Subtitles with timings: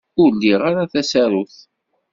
[0.21, 1.55] Ur liɣ ara tasarut.